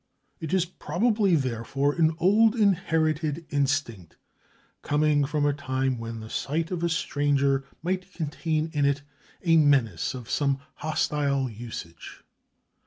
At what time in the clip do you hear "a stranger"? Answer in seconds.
6.83-7.65